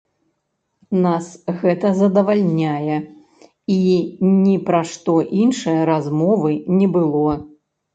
Нас 1.03 1.25
гэта 1.61 1.91
задавальняе 2.01 2.97
і 3.77 3.79
ні 4.43 4.59
пра 4.73 4.83
што 4.97 5.21
іншае 5.45 5.81
размовы 5.95 6.51
не 6.79 6.95
было. 6.99 7.43